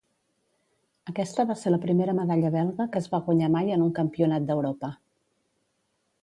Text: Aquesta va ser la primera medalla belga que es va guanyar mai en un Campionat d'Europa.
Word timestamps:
Aquesta 1.11 1.45
va 1.51 1.57
ser 1.63 1.73
la 1.73 1.79
primera 1.83 2.15
medalla 2.21 2.51
belga 2.55 2.87
que 2.95 3.03
es 3.05 3.11
va 3.13 3.21
guanyar 3.29 3.51
mai 3.57 3.71
en 3.77 3.85
un 3.89 3.93
Campionat 4.01 4.49
d'Europa. 4.49 4.91